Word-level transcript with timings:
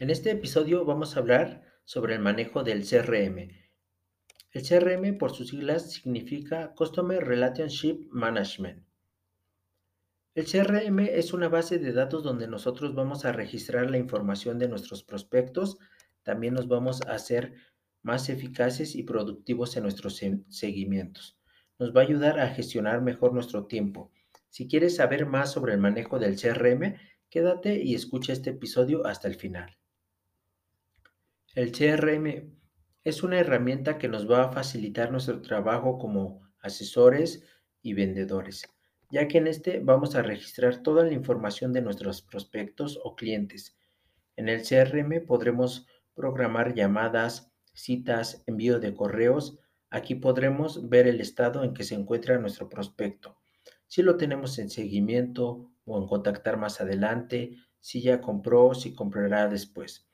En 0.00 0.10
este 0.10 0.30
episodio 0.30 0.84
vamos 0.84 1.16
a 1.16 1.18
hablar 1.18 1.64
sobre 1.84 2.14
el 2.14 2.20
manejo 2.20 2.62
del 2.62 2.88
CRM. 2.88 3.50
El 4.52 4.62
CRM 4.62 5.18
por 5.18 5.32
sus 5.32 5.48
siglas 5.48 5.90
significa 5.90 6.72
Customer 6.76 7.18
Relationship 7.20 8.06
Management. 8.12 8.86
El 10.36 10.44
CRM 10.44 11.00
es 11.00 11.32
una 11.32 11.48
base 11.48 11.80
de 11.80 11.92
datos 11.92 12.22
donde 12.22 12.46
nosotros 12.46 12.94
vamos 12.94 13.24
a 13.24 13.32
registrar 13.32 13.90
la 13.90 13.98
información 13.98 14.60
de 14.60 14.68
nuestros 14.68 15.02
prospectos. 15.02 15.78
También 16.22 16.54
nos 16.54 16.68
vamos 16.68 17.02
a 17.02 17.14
hacer 17.14 17.56
más 18.02 18.28
eficaces 18.28 18.94
y 18.94 19.02
productivos 19.02 19.76
en 19.76 19.82
nuestros 19.82 20.22
seguimientos. 20.48 21.40
Nos 21.80 21.92
va 21.92 22.02
a 22.02 22.04
ayudar 22.04 22.38
a 22.38 22.50
gestionar 22.50 23.02
mejor 23.02 23.34
nuestro 23.34 23.66
tiempo. 23.66 24.12
Si 24.48 24.68
quieres 24.68 24.94
saber 24.94 25.26
más 25.26 25.50
sobre 25.50 25.72
el 25.72 25.80
manejo 25.80 26.20
del 26.20 26.40
CRM, 26.40 26.94
quédate 27.30 27.82
y 27.82 27.96
escucha 27.96 28.32
este 28.32 28.50
episodio 28.50 29.04
hasta 29.04 29.26
el 29.26 29.34
final. 29.34 29.77
El 31.58 31.72
CRM 31.72 32.56
es 33.02 33.24
una 33.24 33.40
herramienta 33.40 33.98
que 33.98 34.06
nos 34.06 34.30
va 34.30 34.44
a 34.44 34.52
facilitar 34.52 35.10
nuestro 35.10 35.42
trabajo 35.42 35.98
como 35.98 36.40
asesores 36.60 37.42
y 37.82 37.94
vendedores, 37.94 38.68
ya 39.10 39.26
que 39.26 39.38
en 39.38 39.48
este 39.48 39.80
vamos 39.80 40.14
a 40.14 40.22
registrar 40.22 40.84
toda 40.84 41.02
la 41.02 41.14
información 41.14 41.72
de 41.72 41.82
nuestros 41.82 42.22
prospectos 42.22 43.00
o 43.02 43.16
clientes. 43.16 43.76
En 44.36 44.48
el 44.48 44.62
CRM 44.62 45.26
podremos 45.26 45.88
programar 46.14 46.74
llamadas, 46.74 47.50
citas, 47.74 48.44
envío 48.46 48.78
de 48.78 48.94
correos. 48.94 49.58
Aquí 49.90 50.14
podremos 50.14 50.88
ver 50.88 51.08
el 51.08 51.20
estado 51.20 51.64
en 51.64 51.74
que 51.74 51.82
se 51.82 51.96
encuentra 51.96 52.38
nuestro 52.38 52.68
prospecto. 52.68 53.36
Si 53.88 54.02
lo 54.02 54.16
tenemos 54.16 54.60
en 54.60 54.70
seguimiento 54.70 55.72
o 55.84 56.00
en 56.00 56.06
contactar 56.06 56.56
más 56.56 56.80
adelante, 56.80 57.56
si 57.80 58.00
ya 58.00 58.20
compró, 58.20 58.74
si 58.74 58.94
comprará 58.94 59.48
después. 59.48 60.07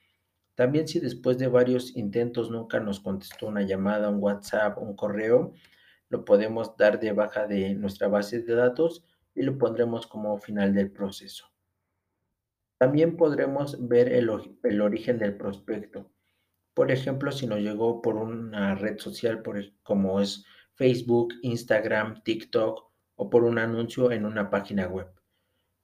También 0.54 0.86
si 0.86 1.00
después 1.00 1.38
de 1.38 1.48
varios 1.48 1.96
intentos 1.96 2.50
nunca 2.50 2.78
nos 2.80 3.00
contestó 3.00 3.48
una 3.48 3.62
llamada, 3.62 4.08
un 4.08 4.22
WhatsApp, 4.22 4.78
un 4.78 4.94
correo, 4.94 5.52
lo 6.08 6.24
podemos 6.24 6.76
dar 6.76 7.00
de 7.00 7.12
baja 7.12 7.46
de 7.46 7.74
nuestra 7.74 8.08
base 8.08 8.40
de 8.40 8.54
datos 8.54 9.04
y 9.34 9.42
lo 9.42 9.58
pondremos 9.58 10.06
como 10.06 10.38
final 10.38 10.72
del 10.72 10.92
proceso. 10.92 11.50
También 12.78 13.16
podremos 13.16 13.88
ver 13.88 14.12
el, 14.12 14.30
origen 14.80 15.18
del 15.18 15.36
prospecto. 15.36 16.10
Por 16.74 16.90
ejemplo, 16.90 17.32
si 17.32 17.46
nos 17.46 17.60
llegó 17.60 18.02
por 18.02 18.16
una 18.16 18.74
red 18.74 18.98
social 18.98 19.42
como 19.82 20.20
es 20.20 20.44
Facebook, 20.74 21.34
Instagram, 21.42 22.22
TikTok 22.22 22.90
o 23.16 23.30
por 23.30 23.44
un 23.44 23.58
anuncio 23.58 24.10
en 24.10 24.24
una 24.24 24.50
página 24.50 24.86
web, 24.86 25.08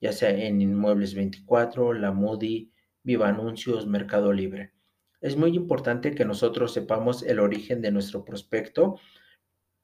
ya 0.01 0.11
sea 0.11 0.31
en 0.31 0.61
Inmuebles 0.61 1.15
24, 1.15 1.93
La 1.93 2.11
Moody, 2.11 2.70
Viva 3.03 3.27
Anuncios, 3.29 3.87
Mercado 3.87 4.31
Libre. 4.31 4.73
Es 5.21 5.35
muy 5.35 5.55
importante 5.55 6.15
que 6.15 6.25
nosotros 6.25 6.73
sepamos 6.73 7.23
el 7.23 7.39
origen 7.39 7.81
de 7.81 7.91
nuestro 7.91 8.23
prospecto 8.25 8.99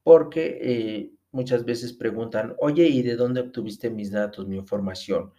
porque 0.03 0.57
eh, 0.61 1.11
muchas 1.31 1.65
veces 1.65 1.93
preguntan, 1.93 2.55
oye, 2.59 2.87
¿y 2.87 3.01
de 3.01 3.15
dónde 3.15 3.41
obtuviste 3.41 3.89
mis 3.89 4.11
datos, 4.11 4.47
mi 4.47 4.55
información? 4.57 5.33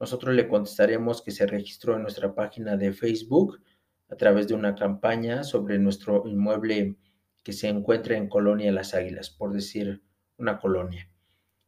Nosotros 0.00 0.34
le 0.34 0.48
contestaremos 0.48 1.22
que 1.22 1.30
se 1.30 1.46
registró 1.46 1.96
en 1.96 2.02
nuestra 2.02 2.34
página 2.34 2.76
de 2.76 2.92
Facebook 2.92 3.60
a 4.08 4.16
través 4.16 4.48
de 4.48 4.54
una 4.54 4.74
campaña 4.74 5.44
sobre 5.44 5.78
nuestro 5.78 6.24
inmueble 6.26 6.96
que 7.42 7.52
se 7.52 7.68
encuentra 7.68 8.16
en 8.16 8.28
Colonia 8.28 8.72
Las 8.72 8.94
Águilas, 8.94 9.30
por 9.30 9.52
decir 9.52 10.02
una 10.36 10.58
colonia. 10.58 11.10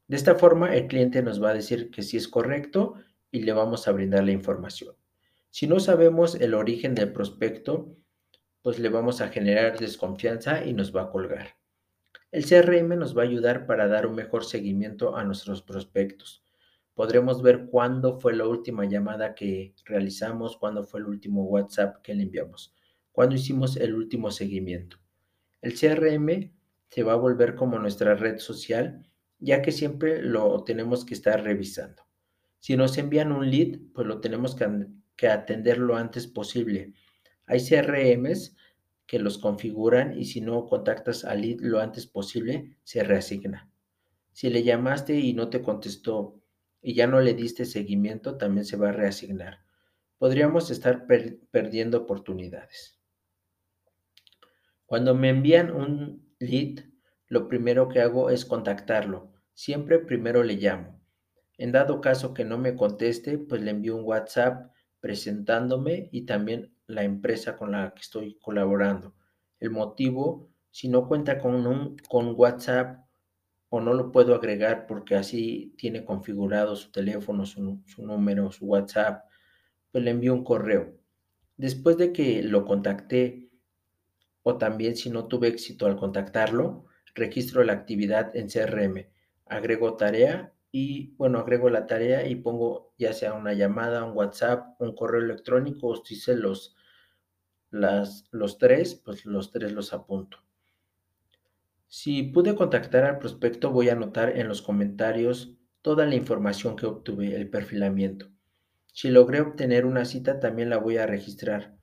De 0.06 0.16
esta 0.16 0.34
forma, 0.34 0.74
el 0.74 0.86
cliente 0.86 1.22
nos 1.22 1.42
va 1.42 1.50
a 1.50 1.54
decir 1.54 1.90
que 1.90 2.02
sí 2.02 2.16
es 2.16 2.28
correcto 2.28 2.94
y 3.30 3.42
le 3.42 3.52
vamos 3.52 3.86
a 3.86 3.92
brindar 3.92 4.24
la 4.24 4.32
información. 4.32 4.94
Si 5.50 5.66
no 5.66 5.80
sabemos 5.80 6.36
el 6.36 6.54
origen 6.54 6.94
del 6.94 7.12
prospecto, 7.12 7.96
pues 8.62 8.78
le 8.78 8.88
vamos 8.88 9.20
a 9.20 9.28
generar 9.28 9.78
desconfianza 9.78 10.64
y 10.64 10.72
nos 10.72 10.94
va 10.94 11.02
a 11.02 11.10
colgar. 11.10 11.56
El 12.30 12.44
CRM 12.46 12.96
nos 12.96 13.16
va 13.16 13.22
a 13.22 13.24
ayudar 13.24 13.66
para 13.66 13.88
dar 13.88 14.06
un 14.06 14.14
mejor 14.14 14.44
seguimiento 14.44 15.16
a 15.16 15.24
nuestros 15.24 15.62
prospectos. 15.62 16.44
Podremos 16.94 17.42
ver 17.42 17.66
cuándo 17.66 18.20
fue 18.20 18.36
la 18.36 18.46
última 18.46 18.84
llamada 18.84 19.34
que 19.34 19.74
realizamos, 19.84 20.56
cuándo 20.56 20.84
fue 20.84 21.00
el 21.00 21.06
último 21.06 21.44
WhatsApp 21.44 22.00
que 22.02 22.14
le 22.14 22.22
enviamos, 22.22 22.72
cuándo 23.10 23.34
hicimos 23.34 23.76
el 23.76 23.94
último 23.94 24.30
seguimiento. 24.30 24.98
El 25.62 25.74
CRM 25.74 26.52
se 26.88 27.02
va 27.02 27.14
a 27.14 27.16
volver 27.16 27.56
como 27.56 27.78
nuestra 27.80 28.14
red 28.14 28.38
social, 28.38 29.04
ya 29.40 29.62
que 29.62 29.72
siempre 29.72 30.22
lo 30.22 30.62
tenemos 30.62 31.04
que 31.04 31.14
estar 31.14 31.42
revisando. 31.42 32.04
Si 32.60 32.76
nos 32.76 32.96
envían 32.98 33.32
un 33.32 33.50
lead, 33.50 33.80
pues 33.94 34.06
lo 34.06 34.20
tenemos 34.20 34.54
que 34.54 34.64
que 35.20 35.28
atender 35.28 35.76
lo 35.76 35.96
antes 35.96 36.26
posible. 36.26 36.94
Hay 37.44 37.60
CRMs 37.60 38.56
que 39.04 39.18
los 39.18 39.36
configuran 39.36 40.18
y 40.18 40.24
si 40.24 40.40
no 40.40 40.64
contactas 40.64 41.26
al 41.26 41.42
lead 41.42 41.58
lo 41.60 41.78
antes 41.78 42.06
posible, 42.06 42.78
se 42.84 43.04
reasigna. 43.04 43.70
Si 44.32 44.48
le 44.48 44.62
llamaste 44.62 45.20
y 45.20 45.34
no 45.34 45.50
te 45.50 45.60
contestó 45.60 46.40
y 46.80 46.94
ya 46.94 47.06
no 47.06 47.20
le 47.20 47.34
diste 47.34 47.66
seguimiento, 47.66 48.38
también 48.38 48.64
se 48.64 48.78
va 48.78 48.88
a 48.88 48.92
reasignar. 48.92 49.58
Podríamos 50.16 50.70
estar 50.70 51.06
perdiendo 51.50 51.98
oportunidades. 51.98 52.98
Cuando 54.86 55.14
me 55.14 55.28
envían 55.28 55.70
un 55.70 56.34
lead, 56.38 56.86
lo 57.26 57.46
primero 57.46 57.90
que 57.90 58.00
hago 58.00 58.30
es 58.30 58.46
contactarlo. 58.46 59.34
Siempre 59.52 59.98
primero 59.98 60.42
le 60.42 60.54
llamo. 60.54 60.98
En 61.58 61.72
dado 61.72 62.00
caso 62.00 62.32
que 62.32 62.46
no 62.46 62.56
me 62.56 62.74
conteste, 62.74 63.36
pues 63.36 63.60
le 63.60 63.72
envío 63.72 63.96
un 63.96 64.04
WhatsApp 64.04 64.70
presentándome 65.00 66.08
y 66.12 66.22
también 66.22 66.72
la 66.86 67.04
empresa 67.04 67.56
con 67.56 67.72
la 67.72 67.92
que 67.94 68.02
estoy 68.02 68.38
colaborando. 68.40 69.14
El 69.58 69.70
motivo, 69.70 70.50
si 70.70 70.88
no 70.88 71.08
cuenta 71.08 71.38
con, 71.38 71.66
un, 71.66 71.96
con 72.08 72.34
WhatsApp 72.36 73.06
o 73.68 73.80
no 73.80 73.94
lo 73.94 74.12
puedo 74.12 74.34
agregar 74.34 74.86
porque 74.86 75.14
así 75.14 75.74
tiene 75.76 76.04
configurado 76.04 76.76
su 76.76 76.90
teléfono, 76.90 77.46
su, 77.46 77.82
su 77.86 78.04
número, 78.04 78.50
su 78.52 78.66
WhatsApp, 78.66 79.24
pues 79.90 80.04
le 80.04 80.10
envío 80.10 80.34
un 80.34 80.44
correo. 80.44 80.96
Después 81.56 81.96
de 81.96 82.12
que 82.12 82.42
lo 82.42 82.64
contacté 82.64 83.50
o 84.42 84.56
también 84.56 84.96
si 84.96 85.10
no 85.10 85.26
tuve 85.26 85.48
éxito 85.48 85.86
al 85.86 85.96
contactarlo, 85.96 86.86
registro 87.14 87.62
la 87.64 87.74
actividad 87.74 88.34
en 88.34 88.48
CRM, 88.48 89.06
agrego 89.46 89.96
tarea 89.96 90.52
y 90.72 91.14
bueno, 91.16 91.38
agrego 91.38 91.68
la 91.68 91.86
tarea 91.86 92.26
y 92.26 92.36
pongo 92.36 92.94
ya 92.98 93.12
sea 93.12 93.34
una 93.34 93.54
llamada, 93.54 94.04
un 94.04 94.16
WhatsApp, 94.16 94.80
un 94.80 94.94
correo 94.94 95.20
electrónico, 95.20 95.88
o 95.88 96.04
si 96.04 96.14
hice 96.14 96.36
los, 96.36 96.76
las, 97.70 98.28
los 98.30 98.58
tres, 98.58 98.94
pues 98.94 99.24
los 99.24 99.50
tres 99.50 99.72
los 99.72 99.92
apunto. 99.92 100.38
Si 101.88 102.22
pude 102.22 102.54
contactar 102.54 103.04
al 103.04 103.18
prospecto, 103.18 103.70
voy 103.70 103.88
a 103.88 103.94
anotar 103.94 104.38
en 104.38 104.46
los 104.46 104.62
comentarios 104.62 105.56
toda 105.82 106.06
la 106.06 106.14
información 106.14 106.76
que 106.76 106.86
obtuve, 106.86 107.34
el 107.34 107.50
perfilamiento. 107.50 108.28
Si 108.92 109.08
logré 109.08 109.40
obtener 109.40 109.86
una 109.86 110.04
cita, 110.04 110.38
también 110.38 110.70
la 110.70 110.76
voy 110.76 110.98
a 110.98 111.06
registrar. 111.06 111.76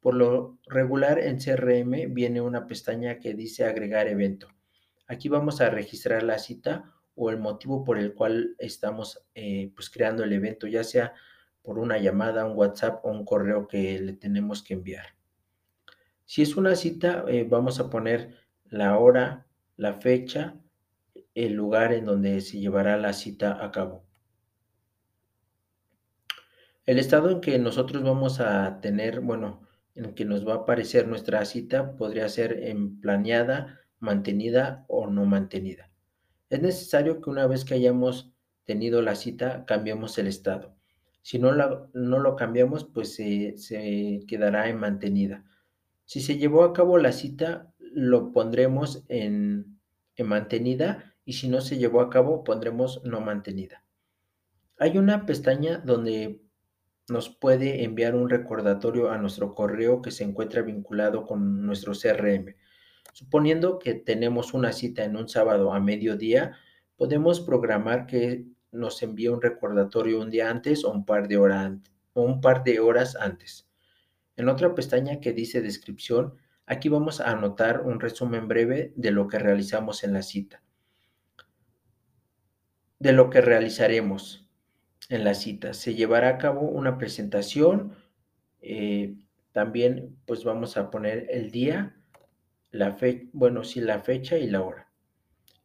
Por 0.00 0.14
lo 0.16 0.58
regular 0.66 1.18
en 1.18 1.38
CRM 1.38 2.12
viene 2.12 2.42
una 2.42 2.66
pestaña 2.66 3.18
que 3.20 3.32
dice 3.32 3.64
agregar 3.64 4.06
evento. 4.06 4.48
Aquí 5.06 5.30
vamos 5.30 5.62
a 5.62 5.70
registrar 5.70 6.22
la 6.22 6.38
cita 6.38 6.93
o 7.14 7.30
el 7.30 7.38
motivo 7.38 7.84
por 7.84 7.98
el 7.98 8.14
cual 8.14 8.54
estamos 8.58 9.24
eh, 9.34 9.70
pues 9.74 9.90
creando 9.90 10.24
el 10.24 10.32
evento, 10.32 10.66
ya 10.66 10.84
sea 10.84 11.14
por 11.62 11.78
una 11.78 11.98
llamada, 11.98 12.44
un 12.44 12.56
WhatsApp 12.56 13.04
o 13.04 13.10
un 13.10 13.24
correo 13.24 13.66
que 13.66 13.98
le 13.98 14.12
tenemos 14.12 14.62
que 14.62 14.74
enviar. 14.74 15.06
Si 16.26 16.42
es 16.42 16.56
una 16.56 16.74
cita, 16.76 17.24
eh, 17.28 17.46
vamos 17.48 17.80
a 17.80 17.90
poner 17.90 18.34
la 18.64 18.98
hora, 18.98 19.46
la 19.76 19.94
fecha, 19.94 20.56
el 21.34 21.54
lugar 21.54 21.92
en 21.92 22.04
donde 22.04 22.40
se 22.40 22.58
llevará 22.58 22.96
la 22.96 23.12
cita 23.12 23.64
a 23.64 23.70
cabo. 23.70 24.04
El 26.86 26.98
estado 26.98 27.30
en 27.30 27.40
que 27.40 27.58
nosotros 27.58 28.02
vamos 28.02 28.40
a 28.40 28.80
tener, 28.80 29.20
bueno, 29.20 29.62
en 29.94 30.14
que 30.14 30.24
nos 30.24 30.46
va 30.46 30.54
a 30.54 30.56
aparecer 30.58 31.08
nuestra 31.08 31.44
cita 31.44 31.96
podría 31.96 32.28
ser 32.28 32.64
en 32.64 33.00
planeada, 33.00 33.80
mantenida 34.00 34.84
o 34.88 35.06
no 35.06 35.24
mantenida. 35.24 35.90
Es 36.54 36.62
necesario 36.62 37.20
que 37.20 37.30
una 37.30 37.48
vez 37.48 37.64
que 37.64 37.74
hayamos 37.74 38.32
tenido 38.64 39.02
la 39.02 39.16
cita, 39.16 39.64
cambiemos 39.66 40.16
el 40.18 40.28
estado. 40.28 40.76
Si 41.20 41.40
no, 41.40 41.50
lo 41.50 42.36
cambiamos, 42.36 42.84
pues 42.84 43.16
se, 43.16 44.24
quedará 44.28 44.68
en 44.68 44.78
mantenida. 44.78 45.44
Si 46.04 46.20
se 46.20 46.38
llevó 46.38 46.62
a 46.62 46.72
cabo 46.72 46.96
la 46.96 47.10
cita, 47.10 47.74
lo 47.80 48.30
pondremos 48.30 49.02
en, 49.08 49.80
en 50.14 50.28
mantenida 50.28 51.16
y 51.24 51.32
si 51.32 51.48
no 51.48 51.60
se 51.60 51.76
llevó 51.76 52.00
a 52.00 52.08
cabo, 52.08 52.44
pondremos 52.44 53.02
no 53.02 53.20
mantenida. 53.20 53.82
Hay 54.78 54.96
una 54.96 55.26
pestaña 55.26 55.78
donde 55.78 56.40
nos 57.08 57.30
puede 57.30 57.82
enviar 57.82 58.14
un 58.14 58.30
recordatorio 58.30 59.10
a 59.10 59.18
nuestro 59.18 59.56
correo 59.56 60.02
que 60.02 60.12
se 60.12 60.22
encuentra 60.22 60.62
vinculado 60.62 61.26
con 61.26 61.66
nuestro 61.66 61.94
CRM. 61.94 62.54
Suponiendo 63.12 63.78
que 63.78 63.94
tenemos 63.94 64.54
una 64.54 64.72
cita 64.72 65.04
en 65.04 65.16
un 65.16 65.28
sábado 65.28 65.72
a 65.72 65.80
mediodía, 65.80 66.56
podemos 66.96 67.40
programar 67.40 68.06
que 68.06 68.44
nos 68.72 69.02
envíe 69.02 69.28
un 69.28 69.40
recordatorio 69.40 70.20
un 70.20 70.30
día 70.30 70.50
antes 70.50 70.84
o 70.84 70.90
un 70.90 71.04
par 71.04 71.28
de, 71.28 71.38
horas 72.80 73.16
antes. 73.16 73.68
En 74.36 74.48
otra 74.48 74.74
pestaña 74.74 75.20
que 75.20 75.32
dice 75.32 75.62
descripción, 75.62 76.34
aquí 76.66 76.88
vamos 76.88 77.20
a 77.20 77.30
anotar 77.30 77.82
un 77.82 78.00
resumen 78.00 78.48
breve 78.48 78.92
de 78.96 79.12
lo 79.12 79.28
que 79.28 79.38
realizamos 79.38 80.02
en 80.02 80.12
la 80.12 80.22
cita. 80.22 80.62
De 82.98 83.12
lo 83.12 83.30
que 83.30 83.40
realizaremos 83.40 84.48
en 85.08 85.24
la 85.24 85.34
cita. 85.34 85.74
Se 85.74 85.94
llevará 85.94 86.30
a 86.30 86.38
cabo 86.38 86.62
una 86.62 86.98
presentación. 86.98 87.94
Eh, 88.60 89.14
también 89.52 90.16
pues 90.26 90.42
vamos 90.42 90.76
a 90.76 90.90
poner 90.90 91.28
el 91.30 91.50
día, 91.50 91.96
la 92.74 92.92
fe 92.92 93.30
bueno, 93.32 93.62
la 93.76 94.00
fecha 94.00 94.36
y 94.38 94.48
la 94.48 94.62
hora. 94.62 94.92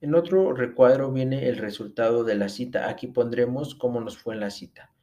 En 0.02 0.16
otro 0.16 0.54
recuadro 0.54 1.12
viene 1.12 1.50
el 1.50 1.58
resultado 1.58 2.24
de 2.24 2.36
la 2.36 2.50
cita. 2.50 2.90
Aquí 2.90 3.08
pondremos 3.08 3.76
cómo 3.76 4.00
nos 4.00 4.18
fue 4.18 4.34
en 4.34 4.40
la 4.40 4.50
cita 4.50 4.94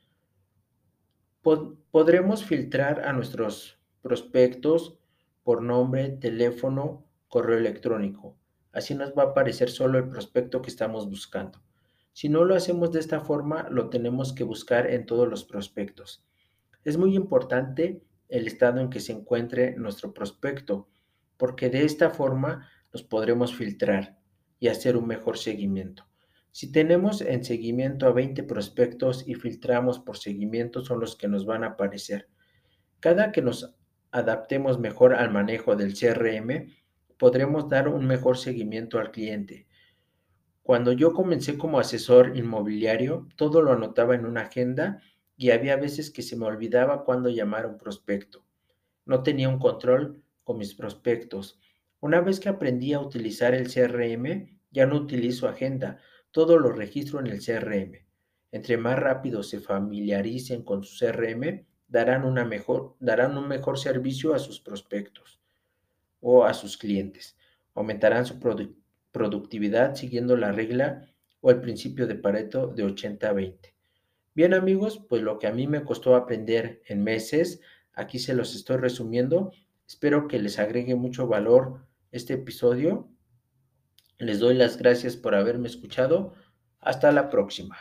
podremos 1.93 2.45
filtrar 2.45 3.07
a 3.07 3.13
nuestros 3.13 3.79
prospectos 4.03 4.99
por 5.45 5.63
nombre, 5.63 6.09
teléfono, 6.09 7.07
correo 7.29 7.59
electrónico. 7.59 8.37
Así 8.73 8.97
nos 8.97 9.11
va 9.11 9.23
a 9.23 9.27
aparecer 9.27 9.71
solo 9.71 9.99
el 9.99 10.09
prospecto 10.09 10.61
que 10.61 10.71
estamos 10.71 11.09
buscando. 11.09 11.63
Si 12.13 12.29
no 12.29 12.45
lo 12.45 12.57
hacemos 12.57 12.91
de 12.91 12.99
esta 12.99 13.21
forma, 13.21 13.69
lo 13.71 13.91
tenemos 13.91 14.33
que 14.33 14.43
buscar 14.43 14.91
en 14.91 15.07
todos 15.07 15.29
los 15.29 15.45
prospectos. 15.45 16.27
Es 16.83 16.97
muy 16.97 17.15
importante 17.15 18.03
el 18.29 18.49
estado 18.49 18.81
en 18.81 18.91
que 18.91 18.99
se 18.99 19.13
encuentre 19.13 19.77
nuestro 19.77 20.13
prospecto, 20.13 20.89
porque 21.37 21.71
de 21.71 21.85
esta 21.85 22.11
forma 22.11 22.69
los 22.93 23.03
podremos 23.03 23.55
filtrar 23.55 24.19
y 24.59 24.69
hacer 24.69 24.97
un 24.97 25.07
mejor 25.07 25.39
seguimiento. 25.39 26.07
Si 26.51 26.73
tenemos 26.73 27.21
en 27.21 27.45
seguimiento 27.45 28.07
a 28.07 28.13
20 28.13 28.43
prospectos 28.45 29.29
y 29.29 29.35
filtramos 29.35 29.99
por 29.99 30.17
seguimiento 30.17 30.83
son 30.83 31.01
los 31.01 31.15
que 31.15 31.29
nos 31.29 31.45
van 31.45 31.65
a 31.65 31.69
aparecer. 31.69 32.29
Cada 33.01 33.31
que 33.31 33.43
nos 33.43 33.75
adaptemos 34.11 34.79
mejor 34.79 35.15
al 35.15 35.31
manejo 35.31 35.77
del 35.77 35.93
CRM, 35.93 36.73
podremos 37.19 37.69
dar 37.69 37.89
un 37.89 38.07
mejor 38.07 38.39
seguimiento 38.39 38.99
al 38.99 39.11
cliente. 39.11 39.67
Cuando 40.63 40.93
yo 40.93 41.13
comencé 41.13 41.59
como 41.59 41.79
asesor 41.79 42.37
inmobiliario, 42.37 43.29
todo 43.37 43.61
lo 43.61 43.73
anotaba 43.73 44.15
en 44.15 44.25
una 44.25 44.43
agenda 44.43 45.03
y 45.37 45.51
había 45.51 45.77
veces 45.77 46.11
que 46.11 46.23
se 46.23 46.37
me 46.37 46.47
olvidaba 46.47 47.05
cuándo 47.05 47.29
llamar 47.29 47.67
a 47.67 47.69
un 47.69 47.79
prospecto. 47.79 48.45
No 49.05 49.23
tenía 49.23 49.49
un 49.49 49.59
control 49.59 50.25
con 50.47 50.59
mis 50.59 50.75
prospectos. 50.75 51.59
Una 51.99 52.21
vez 52.21 52.39
que 52.39 52.49
aprendí 52.49 52.93
a 52.93 53.01
utilizar 53.01 53.53
el 53.53 53.67
CRM, 53.67 54.61
ya 54.71 54.87
no 54.87 54.95
utilizo 54.95 55.49
agenda, 55.49 55.99
todo 56.31 56.57
lo 56.57 56.71
registro 56.71 57.19
en 57.19 57.27
el 57.27 57.45
CRM. 57.45 58.07
Entre 58.53 58.77
más 58.77 58.97
rápido 58.97 59.43
se 59.43 59.59
familiaricen 59.59 60.63
con 60.63 60.85
su 60.85 61.05
CRM, 61.05 61.67
darán, 61.89 62.25
una 62.25 62.45
mejor, 62.45 62.95
darán 63.01 63.37
un 63.37 63.49
mejor 63.49 63.77
servicio 63.77 64.35
a 64.35 64.39
sus 64.39 64.61
prospectos 64.61 65.41
o 66.21 66.45
a 66.45 66.55
sus 66.55 66.77
clientes. 66.77 67.37
Aumentarán 67.75 68.25
su 68.25 68.39
productividad 69.11 69.97
siguiendo 69.97 70.37
la 70.37 70.53
regla 70.53 71.09
o 71.41 71.51
el 71.51 71.61
principio 71.61 72.07
de 72.07 72.15
Pareto 72.15 72.69
de 72.69 72.85
80-20. 72.85 73.75
Bien 74.33 74.55
amigos, 74.55 75.05
pues 75.09 75.23
lo 75.23 75.41
que 75.41 75.49
a 75.49 75.53
mí 75.53 75.67
me 75.67 75.83
costó 75.83 76.15
aprender 76.15 76.83
en 76.87 77.03
meses, 77.03 77.61
aquí 77.95 78.21
se 78.21 78.35
los 78.35 78.55
estoy 78.55 78.77
resumiendo. 78.77 79.51
Espero 79.87 80.29
que 80.29 80.39
les 80.39 80.59
agregue 80.59 80.95
mucho 80.95 81.27
valor 81.27 81.87
este 82.11 82.35
episodio 82.35 83.09
les 84.19 84.39
doy 84.39 84.55
las 84.55 84.79
gracias 84.79 85.15
por 85.15 85.35
haberme 85.35 85.69
escuchado. 85.69 86.33
Hasta 86.81 87.13
la 87.13 87.29
próxima. 87.29 87.77